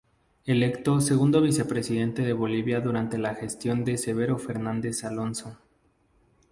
Electo 0.45 0.99
Segundo 0.99 1.41
Vicepresidente 1.43 2.23
de 2.23 2.33
Bolivia 2.33 2.81
durante 2.81 3.19
la 3.19 3.35
gestión 3.35 3.85
de 3.85 3.99
Severo 3.99 4.39
Fernández 4.39 5.03
Alonso. 5.03 5.59